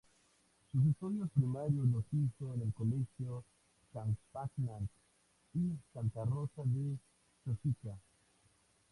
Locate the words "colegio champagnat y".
2.73-5.75